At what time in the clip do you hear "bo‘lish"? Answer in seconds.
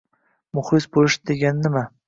0.97-1.21